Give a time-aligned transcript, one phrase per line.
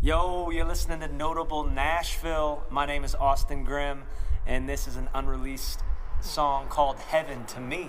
[0.00, 2.62] Yo, you're listening to Notable Nashville.
[2.70, 4.04] My name is Austin Grimm,
[4.46, 5.80] and this is an unreleased
[6.20, 7.88] song called Heaven to Me.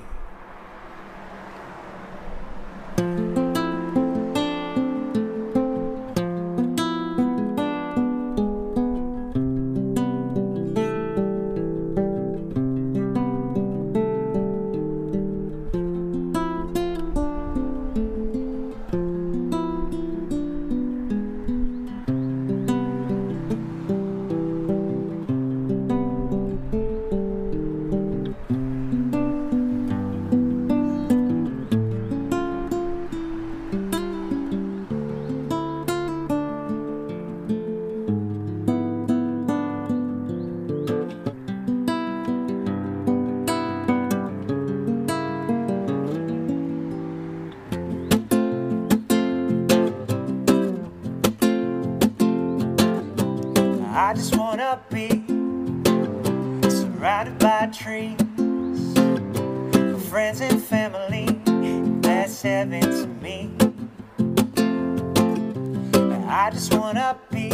[66.49, 67.49] I just wanna be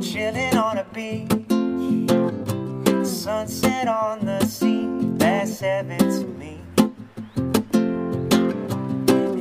[0.00, 1.32] chilling on a beach,
[3.04, 4.86] sunset on the sea.
[5.16, 6.60] That's heaven to me.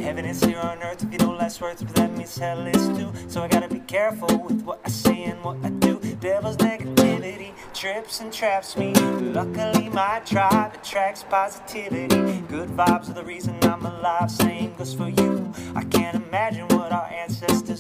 [0.02, 1.04] Heaven is here on earth.
[1.04, 3.14] If you know less words, but that means hell is too.
[3.28, 6.00] So I gotta be careful with what I say and what I do.
[6.20, 8.96] Devil's negativity trips and traps me.
[8.96, 12.42] Luckily, my tribe attracts positivity.
[12.48, 14.32] Good vibes are the reason I'm alive.
[14.32, 15.54] Same goes for you.
[15.76, 16.68] I can't imagine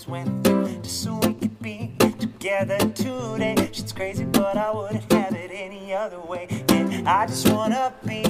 [0.08, 3.56] what went just so we could be together today.
[3.72, 6.48] Shit's crazy, but I wouldn't have it any other way.
[6.70, 8.24] And I just wanna be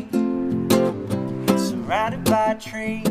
[1.58, 3.08] surrounded by trees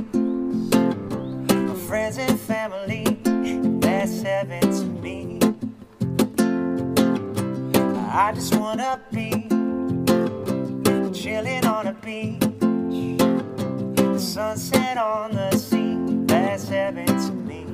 [1.86, 3.04] friends and family,
[3.80, 5.38] that's heaven to me.
[8.10, 9.46] I just wanna be
[11.12, 12.40] chilling on a beach,
[13.96, 17.65] The sunset on the sea, that's heaven to me.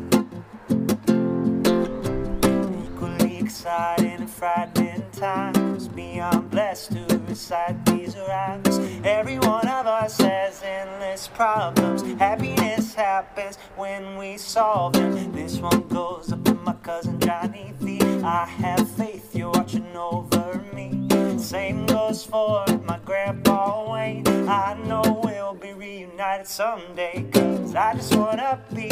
[3.52, 8.78] Exciting and frightening times, beyond blessed to recite these rhymes.
[9.04, 12.00] Every one of us has endless problems.
[12.18, 15.32] Happiness happens when we solve them.
[15.32, 18.00] This one goes up to my cousin Johnny V.
[18.22, 21.06] I have faith you're watching over me.
[21.38, 24.26] Same goes for my grandpa Wayne.
[24.48, 27.26] I know we'll be reunited someday.
[27.30, 28.88] Cause I just wanna be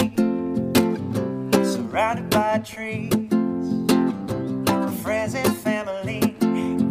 [1.65, 3.40] surrounded by trees.
[5.10, 6.37] Friends and family,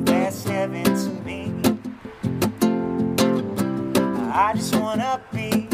[0.03, 1.53] that's heaven to me.
[4.33, 5.69] I just wanna be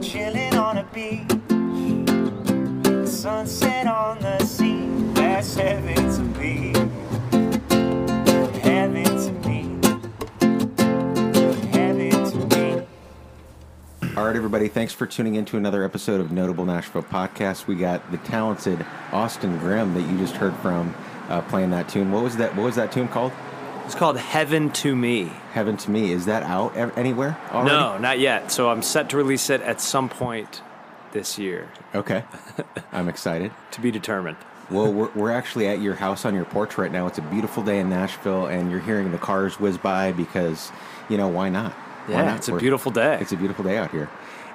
[0.00, 1.28] chilling on a beach,
[3.06, 4.88] sunset on the sea.
[5.12, 6.77] That's heaven to me.
[14.18, 17.68] All right, everybody, thanks for tuning in to another episode of Notable Nashville Podcast.
[17.68, 20.92] We got the talented Austin Grimm that you just heard from
[21.28, 22.10] uh, playing that tune.
[22.10, 22.56] What was that?
[22.56, 23.30] What was that tune called?
[23.86, 25.26] It's called Heaven to Me.
[25.52, 26.10] Heaven to Me.
[26.10, 27.70] Is that out anywhere already?
[27.70, 28.50] No, not yet.
[28.50, 30.62] So I'm set to release it at some point
[31.12, 31.68] this year.
[31.94, 32.24] Okay.
[32.92, 33.52] I'm excited.
[33.70, 34.38] To be determined.
[34.68, 37.06] Well, we're, we're actually at your house on your porch right now.
[37.06, 40.72] It's a beautiful day in Nashville, and you're hearing the cars whiz by because,
[41.08, 41.72] you know, why not?
[42.08, 43.18] Yeah, it's a We're- beautiful day.
[43.20, 44.08] It's a beautiful day out here.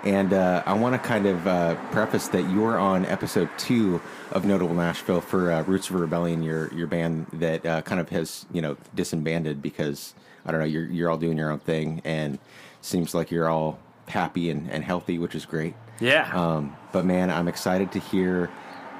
[0.04, 4.02] And uh, I want to kind of uh, preface that you're on episode two
[4.34, 8.10] of Notable Nashville for uh, Roots of Rebellion, your your band that uh, kind of
[8.10, 10.14] has you know disbanded because
[10.46, 12.38] I don't know you're you're all doing your own thing and
[12.82, 15.74] seems like you're all happy and, and healthy, which is great.
[16.02, 16.30] Yeah.
[16.34, 18.50] Um, but man, I'm excited to hear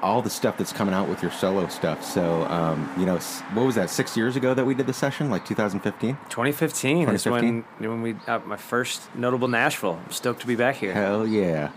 [0.04, 2.04] all the stuff that's coming out with your solo stuff.
[2.04, 3.16] So um, you know,
[3.54, 3.90] what was that?
[3.90, 6.16] Six years ago that we did the session, like 2015.
[6.28, 9.98] 2015, is when when we uh, my first notable Nashville.
[10.04, 10.92] I'm stoked to be back here.
[10.92, 11.70] Hell yeah.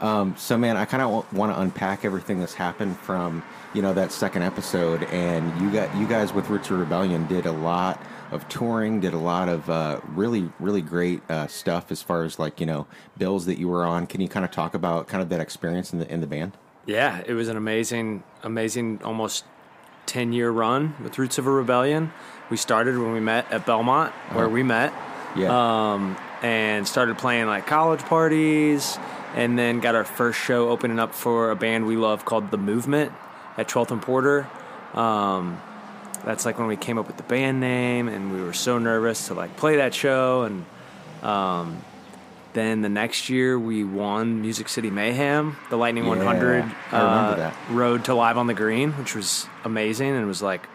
[0.00, 3.42] Um, so man, I kind of w- want to unpack everything that's happened from
[3.74, 7.46] you know that second episode, and you got you guys with Roots of Rebellion did
[7.46, 8.00] a lot
[8.30, 12.38] of touring, did a lot of uh, really really great uh, stuff as far as
[12.38, 12.86] like you know
[13.18, 14.06] bills that you were on.
[14.06, 16.56] Can you kind of talk about kind of that experience in the in the band?
[16.86, 19.44] Yeah, it was an amazing, amazing, almost
[20.06, 22.12] ten year run with Roots of a Rebellion.
[22.50, 24.52] We started when we met at Belmont, where Uh-huh.
[24.54, 24.92] we met,
[25.36, 25.50] Yeah.
[25.92, 28.98] um, and started playing like college parties,
[29.36, 32.56] and then got our first show opening up for a band we love called The
[32.58, 33.12] Movement
[33.56, 34.48] at 12th and Porter.
[34.94, 35.60] Um,
[36.24, 39.28] that's like when we came up with the band name, and we were so nervous
[39.28, 40.64] to like play that show, and
[41.22, 41.76] um,
[42.52, 46.72] Then the next year we won Music City Mayhem, the Lightning Yeah, 100 I remember
[46.92, 47.56] uh, that.
[47.70, 50.66] road to Live on the Green, which was amazing and it was like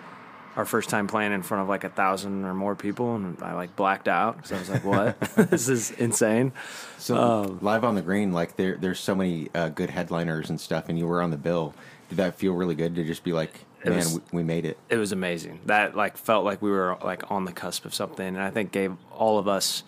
[0.55, 3.55] our first time playing in front of like a thousand or more people, and I
[3.55, 5.19] like blacked out because I was like, "What?
[5.49, 6.53] this is insane."
[6.97, 10.57] So Um, live on the green, like there, there's so many uh, good headliners and
[10.61, 11.73] stuff, and you were on the bill.
[12.07, 13.51] Did that feel really good to just be like,
[13.83, 14.77] man, was- we, we made it?
[14.89, 15.59] it was amazing.
[15.65, 18.71] That like felt like we were like on the cusp of something, and I think
[18.71, 19.83] gave all of us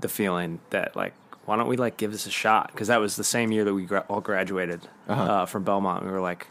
[0.00, 1.14] the feeling that like
[1.46, 2.70] why don't we like give this a shot?
[2.72, 5.22] Because that was the same year that we gra- all graduated Uh-huh.
[5.22, 6.04] uh from Belmont.
[6.04, 6.46] We were like,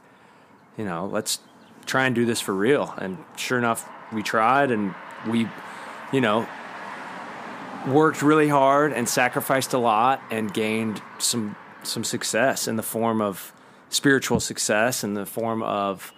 [0.77, 1.39] you know, let's
[1.85, 2.93] try and do this for real.
[2.97, 4.93] And sure enough, we tried, and
[5.27, 5.47] we,
[6.11, 6.47] you know,
[7.87, 13.21] worked really hard and sacrificed a lot and gained some some success in the form
[13.21, 13.53] of
[13.89, 16.11] spiritual success in the form of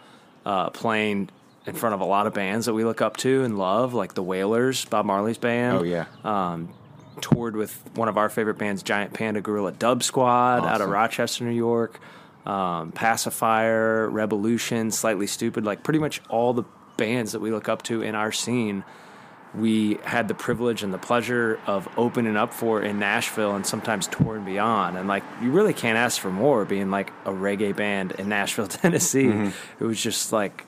[0.46, 1.30] uh, playing
[1.68, 4.16] in front of a lot of bands that we look up to and love, like
[4.16, 5.78] the Wailers, Bob Marley's band.
[5.78, 6.70] Oh yeah, Um,
[7.20, 11.44] toured with one of our favorite bands, Giant Panda Guerilla Dub Squad, out of Rochester,
[11.44, 12.00] New York.
[12.46, 16.64] Um, Pacifier, Rebelution, Slightly Stoopid, like pretty much all the
[16.98, 18.84] bands that we look up to in our scene
[19.54, 24.08] we had the privilege and the pleasure of opening up for in Nashville and sometimes
[24.08, 24.98] touring beyond.
[24.98, 28.68] And like, you really can't ask for more being like a reggae band in Nashville,
[28.70, 29.28] Tennessee.
[29.80, 30.66] It was just like,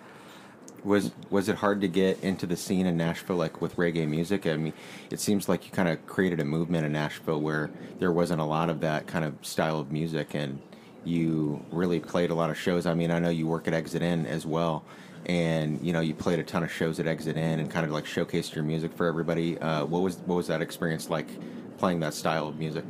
[0.83, 4.45] was was it hard to get into the scene in Nashville, like with reggae music?
[4.45, 4.73] I mean,
[5.09, 7.69] it seems like you kind of created a movement in Nashville where
[7.99, 10.61] there wasn't a lot of that kind of style of music, and
[11.03, 12.85] you really played a lot of shows.
[12.85, 14.83] I mean, I know you work at Exit In as well.
[15.25, 17.93] And you know you played a ton of shows at Exit In and kind of
[17.93, 19.57] like showcased your music for everybody.
[19.57, 21.29] Uh, what was what was that experience like
[21.77, 22.83] playing that style of music?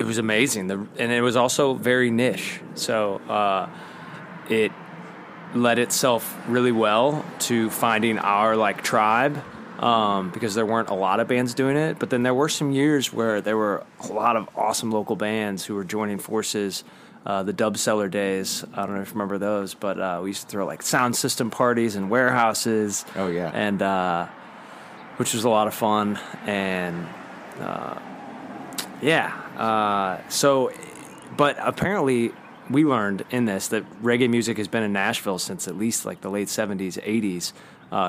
[0.00, 0.66] it was amazing.
[0.66, 2.60] The, and it was also very niche.
[2.74, 3.68] So uh,
[4.48, 4.72] it
[5.54, 9.42] led itself really well to finding our like tribe
[9.78, 11.98] um, because there weren't a lot of bands doing it.
[11.98, 15.64] But then there were some years where there were a lot of awesome local bands
[15.64, 16.84] who were joining forces.
[17.26, 20.30] Uh, the Dub Cellar days, I don't know if you remember those, but uh, we
[20.30, 23.04] used to throw like sound system parties in warehouses.
[23.14, 23.50] Oh, yeah.
[23.52, 24.26] and uh,
[25.16, 26.18] which was a lot of fun.
[26.46, 27.06] And
[29.02, 29.32] yeah.
[29.56, 30.72] Uh, so,
[31.36, 32.32] but apparently,
[32.70, 36.20] we learned in this that reggae music has been in Nashville since at least like
[36.20, 37.52] the late 70s, 80s.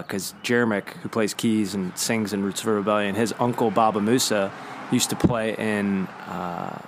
[0.04, 4.52] Because Jeremic, who plays keys and sings in Roots of Rebellion, his uncle Baba Musa
[4.92, 6.80] used to play in uh,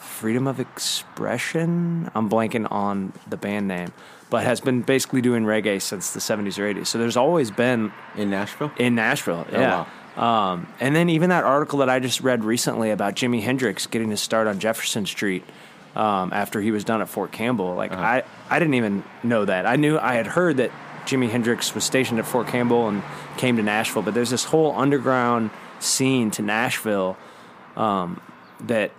[0.00, 2.10] Freedom of Expression.
[2.14, 3.92] I'm blanking on the band name,
[4.30, 6.88] but has been basically doing reggae since the 70s or 80s.
[6.88, 8.72] So there's always been In Nashville?
[8.78, 9.46] in Nashville.
[9.52, 9.86] Yeah.
[10.16, 14.10] Um, and then even that article that I just read recently about Jimi Hendrix getting
[14.10, 15.44] his start on Jefferson Street
[15.96, 17.74] um, after he was done at Fort Campbell.
[17.74, 19.66] Like I, I didn't even know that.
[19.66, 20.70] I knew I had heard that
[21.06, 23.02] Jimi Hendrix was stationed at Fort Campbell and
[23.36, 25.50] came to Nashville, but there's this whole underground
[25.80, 27.16] scene to Nashville
[27.76, 28.20] um,
[28.60, 28.92] that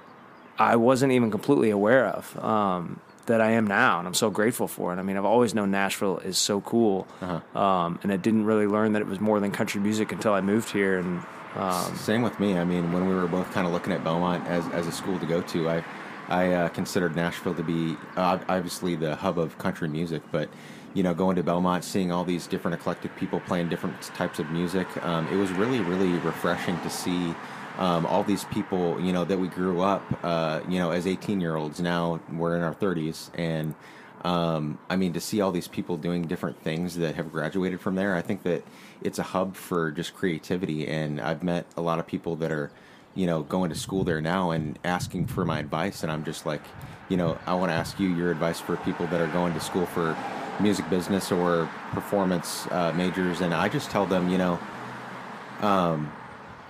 [0.57, 2.37] I wasn't even completely aware of.
[2.43, 4.97] Um, that I am now, and I'm so grateful for it.
[4.97, 7.07] I mean, I've always known Nashville is so cool,
[7.55, 10.41] um, and I didn't really learn that it was more than country music until I
[10.41, 10.97] moved here.
[10.97, 11.23] And
[11.55, 12.57] um, Same with me.
[12.57, 15.19] I mean, when we were both kind of looking at Belmont as, as a school
[15.19, 15.83] to go to, I
[16.31, 20.49] I uh, considered Nashville to be uh, obviously the hub of country music, but
[20.93, 24.49] you know, going to Belmont, seeing all these different eclectic people playing different types of
[24.49, 27.35] music, um, it was really really refreshing to see.
[27.77, 31.39] Um, all these people, you know, that we grew up, uh, you know, as 18
[31.39, 31.79] year olds.
[31.79, 33.73] Now we're in our 30s, and
[34.23, 37.95] um, I mean, to see all these people doing different things that have graduated from
[37.95, 38.63] there, I think that
[39.01, 40.87] it's a hub for just creativity.
[40.87, 42.71] And I've met a lot of people that are,
[43.15, 46.03] you know, going to school there now and asking for my advice.
[46.03, 46.61] And I'm just like,
[47.09, 49.59] you know, I want to ask you your advice for people that are going to
[49.59, 50.15] school for
[50.59, 53.41] music business or performance uh, majors.
[53.41, 54.59] And I just tell them, you know,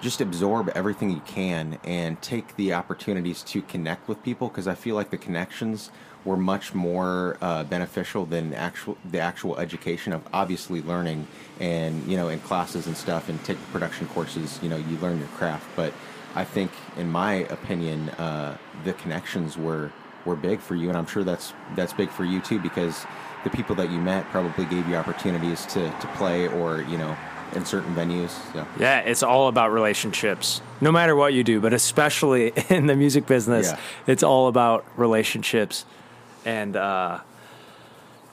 [0.02, 4.76] just absorb everything you can and take the opportunities to connect with people because I
[4.76, 5.92] feel like the connections
[6.26, 11.28] were much more uh, beneficial than actual the actual education of obviously learning
[11.60, 15.20] and you know in classes and stuff and taking production courses you know you learn
[15.20, 15.94] your craft but
[16.36, 19.92] I think in my opinion uh, the connections were
[20.26, 23.06] were big for you and I'm sure that's that's big for you too because
[23.44, 27.16] the people that you met probably gave you opportunities to, to play or you know
[27.54, 28.66] in certain venues so.
[28.80, 33.26] yeah, it's all about relationships, no matter what you do, but especially in the music
[33.26, 33.80] business, Yeah.
[34.08, 35.84] it's all about relationships.
[36.46, 37.20] And uh,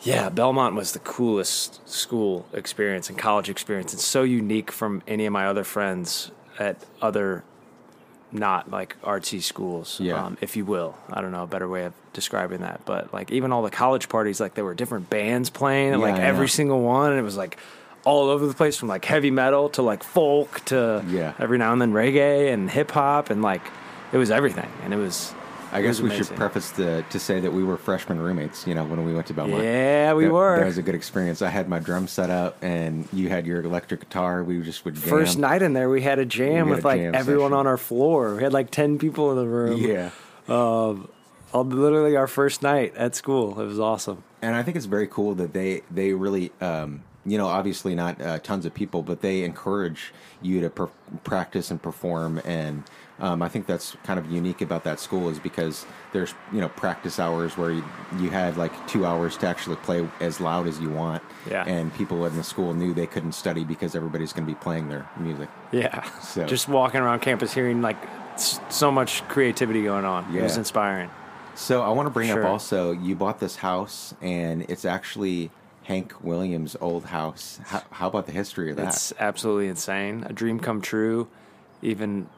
[0.03, 3.93] yeah, Belmont was the coolest school experience and college experience.
[3.93, 7.43] It's so unique from any of my other friends at other
[8.33, 10.23] not like artsy schools, Yeah.
[10.25, 10.95] um, if you will.
[11.11, 14.09] I don't know a better way of describing that, but like even all the college
[14.09, 17.23] parties, like there were different bands playing, and Yeah, like every single one, and it
[17.23, 17.59] was like
[18.05, 21.33] all over the place from like heavy metal to like folk to Yeah.
[21.39, 23.63] every now and then reggae and hip hop, and like
[24.13, 25.33] it was everything, and it was.
[25.73, 28.67] I guess we should preface the, to say that we were freshman roommates.
[28.67, 29.63] You know, when we went to Belmont.
[29.63, 30.59] Yeah, we that, were.
[30.59, 31.43] That was a good experience.
[31.43, 34.43] I had my drum set up, and you had your electric guitar.
[34.43, 35.09] We just would jam.
[35.09, 37.59] First night in there, we had a jam had with a like jam everyone session.
[37.59, 38.37] on our floor.
[38.37, 39.79] We had like ten people in the room.
[39.81, 40.11] Yeah.
[40.49, 41.09] Um,
[41.53, 43.61] literally our first night at school.
[43.61, 44.23] It was awesome.
[44.43, 48.21] and I think it's very cool that they they really um, you know obviously not
[48.21, 50.91] uh, tons of people, but they encourage you to per-
[51.25, 52.41] practice and perform.
[52.45, 52.85] And
[53.21, 56.69] um, I think that's kind of unique about that school is because there's you know
[56.69, 57.85] practice hours where you,
[58.19, 61.23] you had like two hours to actually play as loud as you want.
[61.51, 61.65] Yeah.
[61.67, 64.89] And people in the school knew they couldn't study because everybody's going to be playing
[64.89, 65.49] their music.
[65.73, 66.09] Yeah.
[66.21, 67.97] So- Just walking around campus hearing like
[68.37, 70.35] so much creativity going on.
[70.37, 71.11] It was inspiring.
[71.57, 72.45] So I want to bring Sure.
[72.45, 75.51] up also you bought this house and it's actually
[75.83, 77.59] Hank Williams' old house.
[77.65, 78.89] How, how about the history of that?
[78.89, 80.23] It's absolutely insane.
[80.29, 81.27] A dream come true,
[81.83, 82.29] even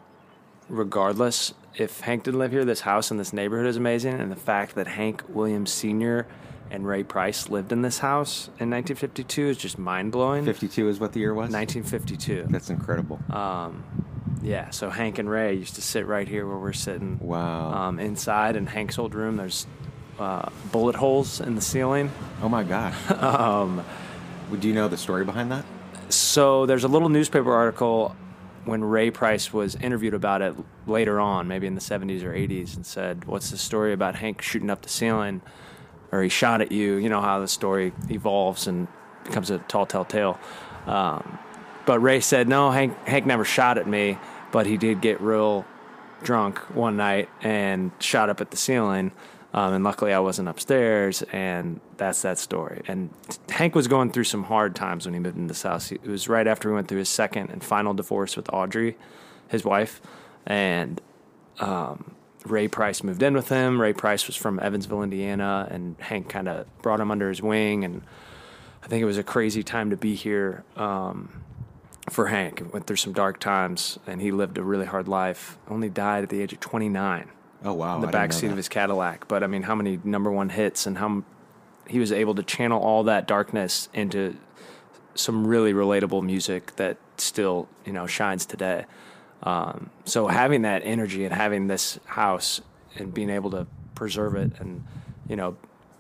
[0.71, 1.53] regardless.
[1.75, 4.15] If Hank didn't live here, this house and this neighborhood is amazing.
[4.21, 6.27] And the fact that Hank Williams Sr.
[6.71, 10.45] and Ray Price lived in this house in 1952 is just mind blowing.
[10.45, 11.53] 52 is what the year was?
[11.53, 12.47] 1952.
[12.49, 13.21] That's incredible.
[14.43, 17.19] Yeah, so Hank and Ray used to sit right here where we're sitting.
[17.21, 17.73] Wow.
[17.73, 19.67] Um, inside in Hank's old room, there's
[20.19, 22.11] uh, bullet holes in the ceiling.
[22.43, 22.95] oh my God.
[23.23, 23.85] um,
[24.59, 25.65] Do you know the story behind that?
[26.09, 28.17] So there's a little newspaper article
[28.71, 30.55] when Ray Price was interviewed about it
[30.87, 34.41] later on, maybe in the 70s or 80s, and said, "What's the story about Hank
[34.41, 35.43] shooting up the ceiling,
[36.13, 38.87] or he shot at you?" You know how the story evolves and
[39.25, 40.39] becomes a tall, tell tale.
[40.87, 41.39] Um,
[41.85, 44.19] but Ray said, "No, Hank Hank never shot at me,
[44.53, 45.65] but he did get real
[46.23, 49.11] drunk one night and shot up at the ceiling."
[49.53, 52.83] Um, and luckily, I wasn't upstairs, and that's that story.
[52.87, 53.11] And
[53.49, 55.91] Hank was going through some hard times when he moved into this house.
[55.91, 58.97] It was right after he went through his second and final divorce with Audrey,
[59.49, 60.01] his wife,
[60.47, 61.01] and
[61.59, 62.13] um,
[62.47, 63.81] Ray Price moved in with him.
[63.81, 67.85] Ray Price was from Evansville, Indiana, and Hank kind of brought him under his wing.
[67.85, 68.03] And
[68.85, 71.43] I think it was a crazy time to be here um,
[72.09, 72.73] for Hank.
[72.73, 75.59] Went through some dark times, and he lived a really hard life.
[75.69, 77.31] Only died at the age of 29
[77.65, 77.97] Oh, wow.
[77.97, 78.53] in the I didn't back know seat that.
[78.53, 79.29] of his Cadillac.
[79.29, 81.25] But I mean, how many number one hits and how m-
[81.87, 84.37] he was able to channel all that darkness into
[85.15, 88.87] some really relatable music that still you know shines today.
[89.43, 92.61] Um, so having that energy and having this house
[92.97, 94.85] and being able to preserve it and
[95.29, 95.57] you know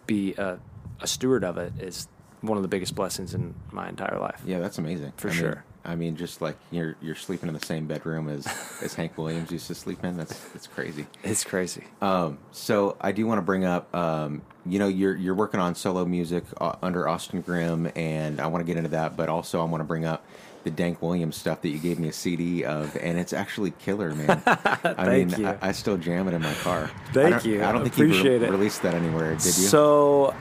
[0.07, 0.59] be a,
[1.01, 2.07] a steward of it is
[2.41, 4.41] one of the biggest blessings in my entire life.
[4.47, 5.13] Yeah, that's amazing.
[5.17, 5.65] For I mean- sure.
[5.85, 8.47] I mean, just like you're you're sleeping in the same bedroom as,
[8.83, 10.17] as Hank Williams used to sleep in.
[10.17, 11.07] That's that's crazy.
[11.23, 11.85] It's crazy.
[12.01, 15.75] Um, so I do want to bring up, um, you know, you're you're working on
[15.75, 19.17] solo music uh, under Austin Grimm, and I want to get into that.
[19.17, 20.25] But also, I want to bring up
[20.65, 24.15] the Dank Williams stuff that you gave me a CD of, and it's actually killer,
[24.15, 24.43] man.
[24.47, 25.47] I Thank mean, you.
[25.47, 26.91] I, I still jam it in my car.
[27.13, 27.65] Thank I you.
[27.65, 29.51] I don't think you re- released that anywhere, did you?
[29.51, 30.35] So,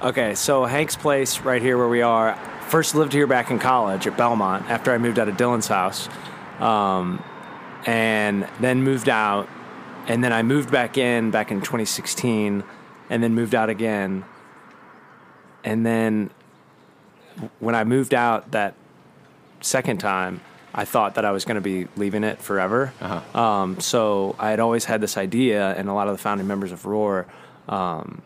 [0.00, 2.38] okay, so Hank's place right here where we are.
[2.68, 6.08] First lived here back in college at Belmont after I moved out of Dylan's house,
[6.58, 7.22] um,
[7.86, 9.48] and then moved out,
[10.06, 12.64] and then I moved back in back in 2016,
[13.10, 14.24] and then moved out again,
[15.64, 16.30] and then
[17.60, 18.74] when I moved out that
[19.60, 20.40] second time,
[20.74, 22.92] I thought that I was going to be leaving it forever.
[23.00, 23.38] Uh-huh.
[23.38, 26.72] Um, so I had always had this idea, and a lot of the founding members
[26.72, 27.26] of Roar,
[27.68, 28.22] um,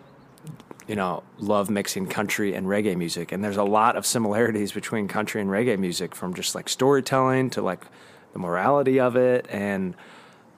[0.87, 3.33] you know, love mixing country and reggae music.
[3.33, 7.51] And there's a lot of similarities between country and reggae music, from just like storytelling
[7.51, 7.85] to like
[8.33, 9.47] the morality of it.
[9.51, 9.95] And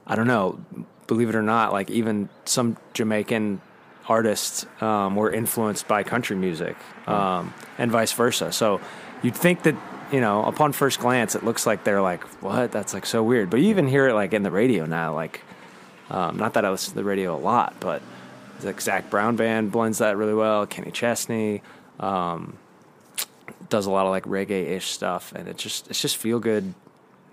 [0.06, 0.60] I don't know,
[1.06, 3.60] believe it or not, like even some Jamaican
[4.08, 8.52] artists um, were influenced by country music um, and vice versa.
[8.52, 8.80] So
[9.22, 9.76] you'd think that,
[10.10, 12.72] you know, upon first glance, it looks like they're like, what?
[12.72, 13.50] That's like so weird.
[13.50, 15.14] But you even hear it like in the radio now.
[15.14, 15.42] Like,
[16.10, 18.00] um, not that I listen to the radio a lot, but
[18.64, 20.66] like Zac Brown Band blends that really well.
[20.66, 21.62] Kenny Chesney
[22.00, 22.56] um,
[23.68, 26.74] does a lot of like reggae ish stuff, and it just it's just feel good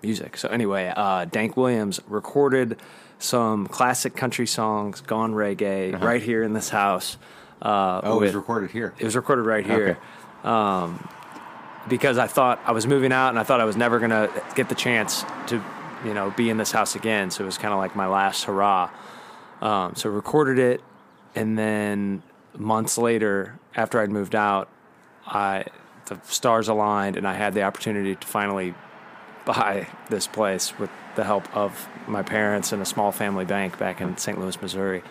[0.04, 0.38] music.
[0.38, 2.78] So anyway, uh, Dank Williams recorded
[3.20, 7.18] some classic country songs, gone reggae, right here in this house.
[7.62, 8.02] Uh, Uh-huh.
[8.04, 8.94] oh, it was recorded here.
[9.00, 9.98] it was recorded right here.
[10.44, 11.08] Um,
[11.88, 14.30] because I thought I was moving out and I thought I was never going to
[14.56, 15.64] get the chance to,
[16.04, 17.32] you know, be in this house again.
[17.32, 18.90] So it was kind of like my last hurrah.
[19.62, 20.82] Um, so recorded it.
[21.36, 22.24] And then
[22.58, 24.70] months later, after I'd moved out,
[25.28, 25.66] I,
[26.06, 28.74] the stars aligned and I had the opportunity to finally
[29.46, 34.02] buy this place with the help of my parents and a small family bank back
[34.02, 34.40] in St.
[34.40, 35.04] Louis, Missouri.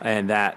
[0.00, 0.56] And that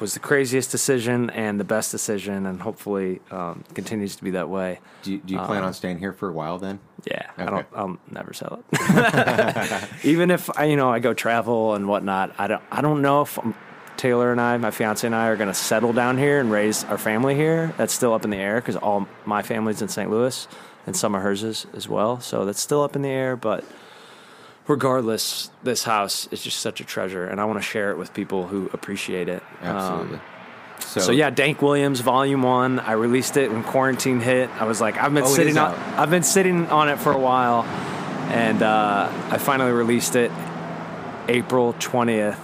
[0.00, 4.48] was the craziest decision and the best decision, and hopefully um, continues to be that
[4.48, 4.80] way.
[5.02, 6.80] Do you, do you plan on staying here for a while then?
[7.04, 7.66] Yeah, I don't.
[7.74, 9.88] I'll never sell it.
[10.04, 12.34] Even if I, you know, I go travel and whatnot.
[12.38, 12.62] I don't.
[12.70, 13.54] I don't know if um,
[14.00, 16.84] Taylor and I, my fiance and I, are going to settle down here and raise
[16.84, 17.74] our family here.
[17.76, 20.10] That's still up in the air because all my family's in St.
[20.10, 20.48] Louis,
[20.86, 22.18] and some of hers is as well.
[22.20, 23.36] So that's still up in the air.
[23.36, 23.62] But
[24.66, 28.14] regardless, this house is just such a treasure, and I want to share it with
[28.14, 29.42] people who appreciate it.
[29.60, 30.20] Um, Absolutely.
[30.80, 32.80] so, so yeah, Dank Williams Volume One.
[32.80, 34.48] I released it when quarantine hit.
[34.60, 35.98] I was like, I've been Oh, sitting on, out.
[35.98, 37.64] I've been sitting on it for a while,
[38.32, 40.30] and uh, I finally released it
[41.28, 42.38] April twentieth,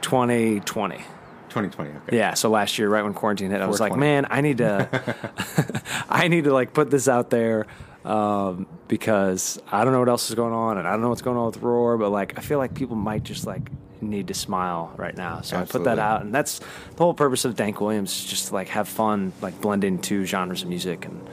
[0.00, 1.04] twenty twenty.
[1.50, 1.90] 2020.
[1.90, 2.16] Okay.
[2.16, 5.82] Yeah, so last year, right when quarantine hit, I was like, man, I need to,
[6.08, 7.66] I need to like put this out there
[8.04, 11.22] um, because I don't know what else is going on, and I don't know what's
[11.22, 14.34] going on with Roar, but like I feel like people might just like need to
[14.34, 15.42] smile right now.
[15.42, 18.48] So I put that out, and that's the whole purpose of Dank Williams, is just
[18.48, 21.28] to like have fun, like blending two genres of music, and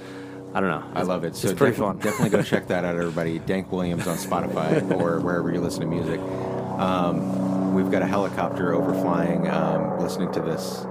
[0.53, 0.91] I don't know.
[0.93, 1.35] I love it.
[1.35, 1.99] So it's pretty fun.
[1.99, 3.39] definitely go check that out, everybody.
[3.39, 6.19] Dank Williams on Spotify or wherever you listen to music.
[6.19, 7.46] Um,
[7.77, 10.85] we've got a helicopter overflying, um, listening to this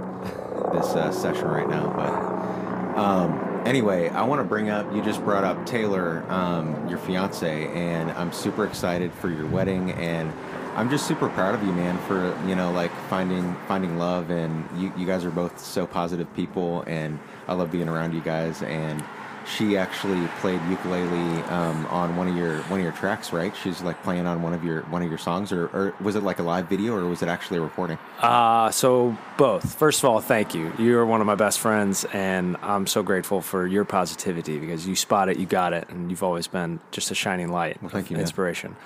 [0.73, 1.89] this uh, session right now.
[1.89, 4.95] But um, anyway, I want to bring up.
[4.95, 9.93] You just brought up Taylor, um, your fiance, and I'm super excited for your wedding
[9.93, 10.33] and.
[10.77, 14.69] I'm just super proud of you, man, for you know like finding finding love, and
[14.79, 18.63] you, you guys are both so positive people, and I love being around you guys.
[18.63, 19.03] And
[19.47, 23.55] she actually played ukulele um, on one of your one of your tracks, right?
[23.63, 26.23] She's like playing on one of your one of your songs, or, or was it
[26.23, 27.99] like a live video, or was it actually a recording?
[28.21, 29.75] Uh, so both.
[29.75, 30.73] First of all, thank you.
[30.79, 34.97] You're one of my best friends, and I'm so grateful for your positivity because you
[34.97, 38.11] spot it, you got it, and you've always been just a shining light, Well, thank
[38.11, 38.77] you, inspiration.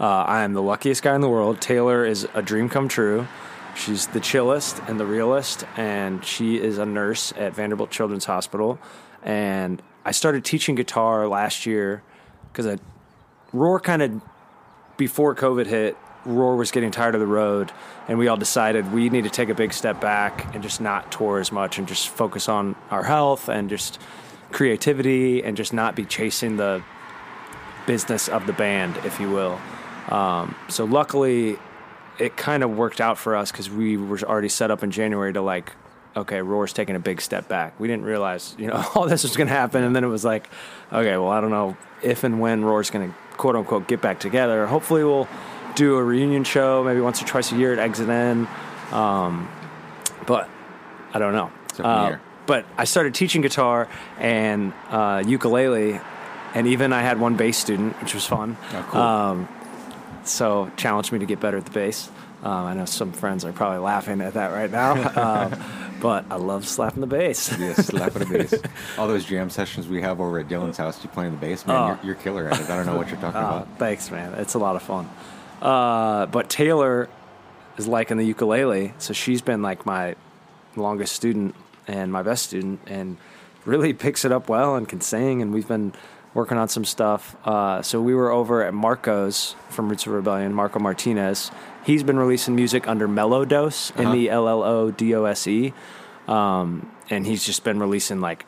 [0.00, 1.60] Uh, I am the luckiest guy in the world.
[1.60, 3.26] Taylor is a dream come true.
[3.74, 8.78] She's the chillest and the realest, and she is a nurse at Vanderbilt Children's Hospital.
[9.22, 12.00] And I started teaching guitar last year
[12.52, 12.78] because I
[13.52, 14.22] Roar kind of
[14.96, 17.72] before COVID hit, Roar was getting tired of the road,
[18.06, 21.10] and we all decided we need to take a big step back and just not
[21.10, 23.98] tour as much and just focus on our health and just
[24.52, 26.84] creativity and just not be chasing the
[27.88, 29.58] business of the band, if you will.
[30.08, 31.58] Um, so luckily,
[32.20, 35.32] it kind of worked out for us because we were already set up in January
[35.32, 35.72] to like,
[36.16, 37.78] okay, Roar's taking a big step back.
[37.78, 40.24] We didn't realize, you know, all this was going to happen, and then it was
[40.24, 40.48] like,
[40.92, 44.20] okay, well, I don't know if and when Roar's going to quote unquote get back
[44.20, 44.66] together.
[44.66, 45.28] Hopefully, we'll
[45.74, 48.48] do a reunion show maybe once or twice a year at Exit In.
[48.92, 49.48] Um,
[50.26, 50.48] but
[51.12, 51.50] I don't know.
[51.64, 56.00] It's up in the Uh, but I started teaching guitar and uh, ukulele,
[56.54, 58.56] and even I had one bass student, which was fun.
[58.72, 59.00] Oh, cool.
[59.00, 59.48] Um,
[60.24, 62.08] so challenged me to get better at the bass.
[62.42, 64.92] Um, I know some friends are probably laughing at that right now,
[65.50, 65.52] um,
[66.00, 67.56] but I love slapping the bass.
[67.58, 68.54] Yes, slapping the bass.
[68.98, 71.76] All those jam sessions we have over at Dylan's house, you playing the bass, man.
[71.76, 71.86] Oh.
[71.86, 72.70] You're, you're killer at it.
[72.70, 73.78] I don't know what you're talking Uh, about.
[73.78, 74.34] thanks, man.
[74.34, 75.08] It's a lot of fun.
[75.62, 77.08] Uh, but Taylor
[77.78, 80.14] is liking the ukulele, so she's been like my
[80.76, 81.54] longest student
[81.88, 83.16] and my best student, and
[83.64, 85.40] really picks it up well and can sing.
[85.42, 85.92] And we've been
[86.36, 87.34] working on some stuff.
[87.44, 91.50] Uh, so we were over at Marco's from Roots of Rebellion, Marco Martinez.
[91.84, 94.10] He's been releasing music under Mellodose, Uh-huh.
[94.10, 95.72] M E L L O D O S E.
[96.28, 98.44] Um, and he's just been releasing like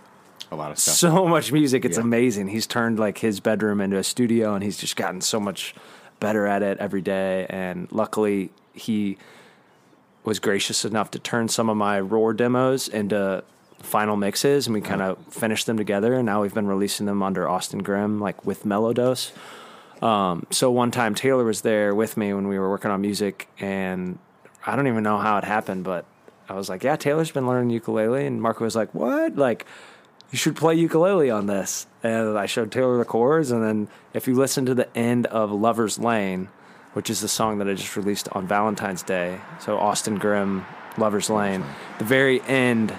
[0.50, 0.96] A lot of stuff.
[0.96, 1.84] so much music.
[1.84, 2.04] It's Yeah.
[2.04, 2.48] amazing.
[2.48, 5.74] He's turned like his bedroom into a studio, and he's just gotten so much
[6.20, 7.46] better at it every day.
[7.48, 9.16] And luckily, he
[10.24, 13.42] was gracious enough to turn some of my Roar demos into
[13.82, 16.14] final mixes, and we kind of finished them together.
[16.14, 19.32] And now we've been releasing them under Austin Grimm, like with Mellodose.
[20.02, 23.48] Um, so one time Taylor was there with me when we were working on music,
[23.58, 24.18] and
[24.64, 26.04] I don't even know how it happened, but
[26.48, 29.36] I was like, "Yeah, Taylor's been learning ukulele," and Marco was like, "What?
[29.36, 29.66] Like,
[30.30, 34.28] you should play ukulele on this." And I showed Taylor the chords, and then if
[34.28, 36.48] you listen to the end of "Lover's Lane,"
[36.92, 40.64] which is the song that I just released on Valentine's Day, so Austin Grimm,
[40.96, 41.64] "Lover's Lane,"
[41.98, 42.92] the very end,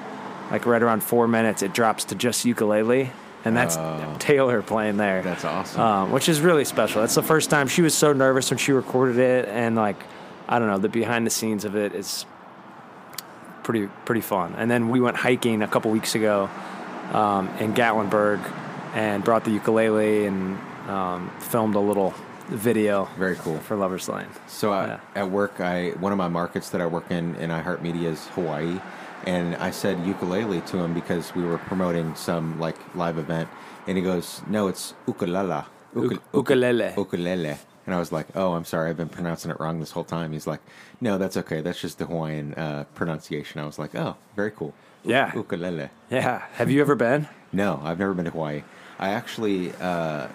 [0.51, 3.11] like right around four minutes, it drops to just ukulele.
[3.45, 3.77] And that's
[4.21, 5.79] Taylor playing there That's awesome.
[5.79, 6.99] um, which is really special.
[7.01, 9.95] That's the first time she was so nervous when she recorded it, and like
[10.47, 12.25] I don't know, the behind the scenes of it is
[13.63, 14.55] pretty pretty fun.
[14.57, 16.49] And then we went hiking a couple weeks ago
[17.13, 18.39] um, in Gatlinburg
[18.93, 20.57] and brought the ukulele and
[20.89, 22.13] um, filmed a little
[22.47, 23.59] video Very cool.
[23.59, 24.25] for Lovers Lane.
[24.47, 24.99] So I, Yeah.
[25.15, 28.79] at work, I one of my markets that I work in in iHeartMedia is Hawaii,
[29.25, 33.49] and I said ukulele to him because we were promoting some like live event,
[33.87, 35.63] and he goes, "No, it's ukulele."
[35.95, 36.93] Uk- ukulele.
[36.97, 37.57] Ukulele.
[37.85, 40.31] And I was like, "Oh, I'm sorry, I've been pronouncing it wrong this whole time."
[40.31, 40.61] He's like,
[41.01, 41.61] "No, that's okay.
[41.61, 45.33] That's just the Hawaiian uh, pronunciation." I was like, "Oh, very cool." Yeah.
[45.33, 45.89] Ukulele.
[46.11, 46.43] Yeah.
[46.53, 47.27] Have you ever been?
[47.51, 48.63] No, I've never been to Hawaii.
[48.99, 50.27] I actually, uh,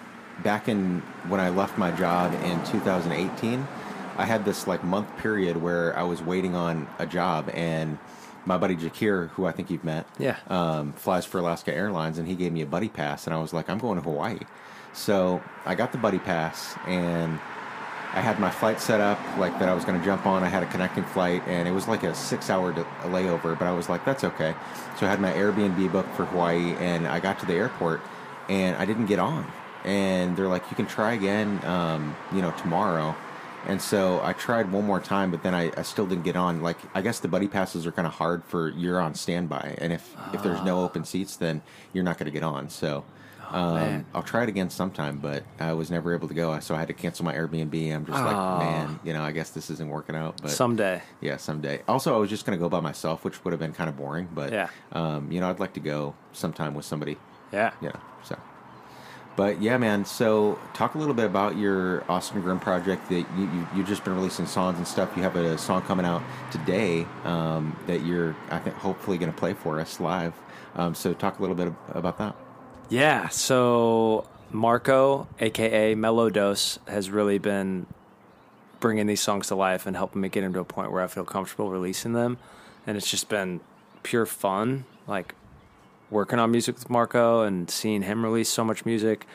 [0.43, 3.67] back in when I left my job in 2018,
[4.17, 7.99] I had this like month period where I was waiting on a job, and
[8.47, 10.37] my buddy Jakir, who I think you've met, Yeah.
[10.49, 13.53] um, flies for Alaska Airlines, and he gave me a buddy pass, and I was
[13.53, 14.41] like, I'm going to Hawaii.
[14.93, 17.39] So I got the buddy pass, and
[18.13, 20.45] I had my flight set up like that I was going to jump on.
[20.45, 23.73] I had a connecting flight, and it was like a six-hour de- layover, but I
[23.73, 24.55] was like, that's okay.
[25.01, 28.01] So I had my Airbnb booked for Hawaii, and I got to the airport,
[28.49, 29.45] and I didn't get on.
[29.85, 33.15] And they're like, you can try again, um, you know, tomorrow.
[33.67, 36.61] And so I tried one more time, but then I, I still didn't get on.
[36.63, 39.93] Like I guess the buddy passes are kind of hard for you're on standby, and
[39.93, 42.69] if if there's no open seats, then you're not going to get on.
[42.69, 43.05] So
[43.51, 44.05] um.
[44.15, 46.89] I'll try it again sometime, but I was never able to go, so I had
[46.89, 47.95] to cancel my Airbnb.
[47.95, 50.41] I'm just like, man, you know, I guess this isn't working out.
[50.43, 51.03] But Someday.
[51.21, 51.83] yeah, someday.
[51.87, 53.97] Also, I was just going to go by myself, which would have been kind of
[53.97, 54.29] boring.
[54.35, 54.69] But Yeah.
[54.93, 57.17] um, you know, I'd like to go sometime with somebody.
[57.53, 57.73] Yeah.
[57.81, 58.37] You know, so.
[59.37, 60.05] But yeah, man.
[60.05, 64.05] So talk a little bit about your Austin Grimm project that you, you you've just
[64.05, 65.13] been releasing songs and stuff.
[65.17, 69.39] You have a song coming out today um, that you're I think hopefully going to
[69.39, 70.35] play for us live.
[70.77, 72.37] Um, so talk a little bit about that.
[72.91, 77.87] Yeah, so Marco, aka Mellodose, has really been
[78.79, 81.07] bringing these songs to life and helping me get them to a point where I
[81.07, 82.39] feel comfortable releasing them.
[82.87, 83.61] And it's just been
[84.03, 85.35] pure fun, like
[86.11, 89.27] working on music with Marco and seeing him release so much music.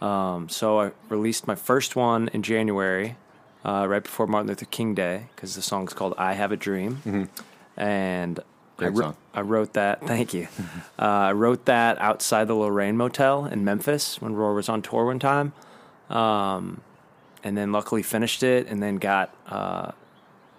[0.00, 3.16] Um, so I released my first one in January,
[3.64, 7.30] uh, right before Martin Luther King Day, because the song's called "I Have a Dream,"
[7.76, 8.40] and
[8.78, 9.16] I, song.
[9.32, 10.00] I wrote that.
[10.06, 10.48] Thank you.
[10.98, 15.06] uh, I wrote that outside the Lorraine Motel in Memphis when Roar was on tour
[15.06, 15.52] one time,
[16.10, 16.80] um,
[17.42, 19.92] and then luckily finished it, and then got uh,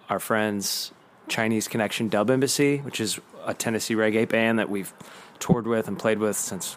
[0.08, 0.92] our friends
[1.28, 4.92] Chinese Connection Dub Embassy, which is a Tennessee reggae band that we've
[5.38, 6.76] toured with and played with since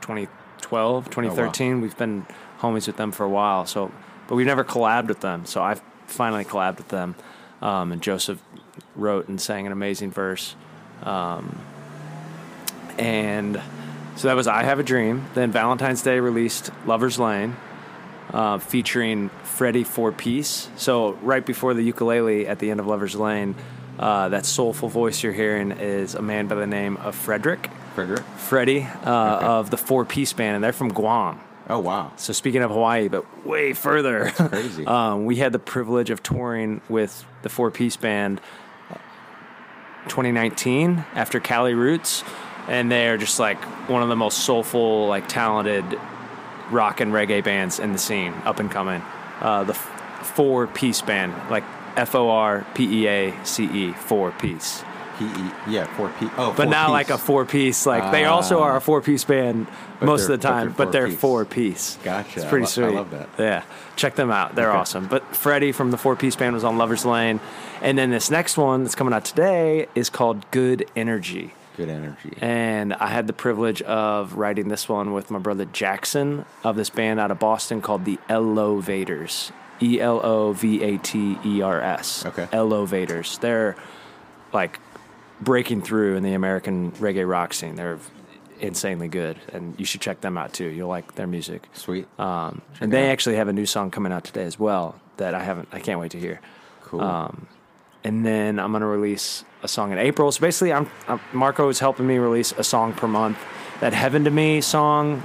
[0.00, 1.80] 2012, 2013.
[1.80, 2.26] We've been
[2.60, 3.66] homies with them for a while.
[3.66, 3.90] So,
[4.28, 5.46] but we've never collabed with them.
[5.46, 7.14] So I've finally collabed with them,
[7.62, 8.42] um, and Joseph
[8.96, 10.54] wrote and sang an amazing verse.
[11.02, 11.58] Um,
[12.98, 13.60] and
[14.16, 15.26] so that was I Have a Dream.
[15.34, 17.56] Then Valentine's Day released Lover's Lane,
[18.32, 20.68] uh, featuring Freddie For Peace.
[20.76, 23.54] So right before the ukulele at the end of Lover's Lane,
[23.98, 27.70] uh, that soulful voice you're hearing is a man by the name of Frederick.
[28.06, 28.26] Frederick.
[28.36, 31.40] Freddie uh, of the For Peace Band, and they're from Guam.
[31.68, 32.12] Oh wow.
[32.16, 34.86] So speaking of Hawaii, but way further, crazy.
[34.88, 38.40] um, we had the privilege of touring with the For Peace Band,
[38.90, 38.96] uh,
[40.08, 42.24] 2019 after Cali Roots,
[42.66, 45.84] and they're just like one of the most soulful, like talented
[46.70, 49.02] rock and reggae bands in the scene, up and coming.
[49.40, 51.64] Uh, the For Peace Band, like
[51.96, 54.82] F O R P E A C E, Four Piece.
[55.20, 56.92] P E yeah four P oh But four now, piece.
[56.92, 58.34] like a four piece, like they ah.
[58.34, 59.66] also are a four piece band
[60.00, 61.98] most of the time, but but they're they're four four piece.
[62.02, 62.30] Gotcha.
[62.36, 62.86] It's I pretty sweet.
[62.86, 63.28] I love that.
[63.38, 63.62] Yeah,
[63.96, 64.54] check them out.
[64.54, 64.78] They're Okay.
[64.78, 65.06] awesome.
[65.06, 67.38] But Freddie from the four piece band was on Lovers Lane,
[67.82, 71.52] and then this next one that's coming out today is called Good Energy.
[71.76, 72.32] good energy.
[72.42, 76.90] And I had the privilege of writing this one with my brother Jackson of this
[76.90, 79.52] band out of Boston called the Elovaters.
[79.82, 82.26] E L O V A T E R S.
[82.26, 82.46] Okay.
[82.52, 83.40] Elovaters.
[83.40, 83.76] They're
[84.52, 84.78] like
[85.40, 87.76] breaking through in the American reggae rock scene.
[87.76, 87.98] They're
[88.60, 90.66] insanely good, and you should check them out too.
[90.66, 91.68] You'll like their music.
[91.72, 92.06] Sweet.
[92.18, 95.42] Um, and they actually have a new song coming out today as well that I
[95.42, 95.68] haven't.
[95.72, 96.40] I can't wait to hear
[96.82, 97.00] cool.
[97.00, 97.46] um,
[98.04, 100.30] and then I'm gonna release a song in April.
[100.32, 103.38] So basically, I'm, I'm Marco is helping me release a song per month.
[103.80, 105.22] That "Heaven to Me" song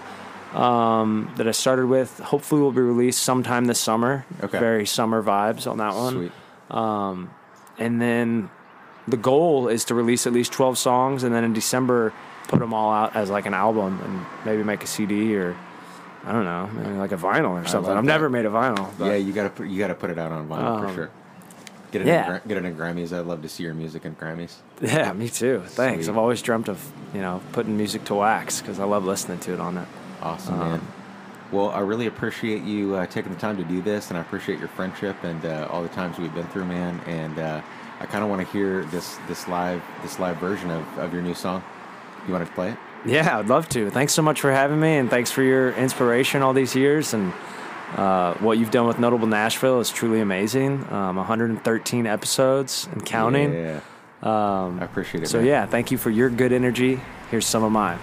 [0.53, 4.25] um, that I started with, hopefully, will be released sometime this summer.
[4.41, 4.59] Okay.
[4.59, 6.13] very summer vibes on that one.
[6.13, 6.31] Sweet.
[7.77, 8.49] And then
[9.07, 12.13] the goal is to release at least 12 songs, and then in December
[12.47, 15.55] put them all out as like an album, and maybe make a CD or
[16.25, 17.91] I don't know, maybe like a vinyl or something.
[17.91, 18.07] I've that.
[18.07, 18.89] never made a vinyl.
[18.97, 21.09] But Yeah, you gotta put you gotta put it out on vinyl for Um, sure.
[21.91, 22.35] Get it, yeah.
[22.35, 23.13] in, get it in Grimey's.
[23.13, 24.61] I'd love to see your music in Grimey's.
[24.81, 25.61] Yeah, me too.
[25.65, 26.05] Thanks.
[26.05, 26.11] Sweet.
[26.11, 29.53] I've always dreamt of you know putting music to wax because I love listening to
[29.53, 29.87] it on it.
[30.21, 30.81] Awesome, Um, man.
[31.51, 34.57] Well, I really appreciate you uh, taking the time to do this, and I appreciate
[34.59, 36.99] your friendship and uh, all the times we've been through, man.
[37.05, 37.61] And uh,
[37.99, 41.21] I kind of want to hear this this live this live version of, of your
[41.21, 41.63] new song.
[42.27, 42.77] You want to play it?
[43.05, 43.89] Yeah, I'd love to.
[43.91, 47.13] Thanks so much for having me, and thanks for your inspiration all these years.
[47.13, 47.31] And
[47.95, 50.91] uh, what you've done with Notable Nashville is truly amazing.
[50.91, 53.53] Um, 113 episodes and counting.
[53.53, 53.79] Yeah.
[54.23, 55.27] Um, I appreciate it.
[55.27, 55.47] So man.
[55.47, 56.99] yeah, thank you for your good energy.
[57.29, 57.99] Here's some of mine.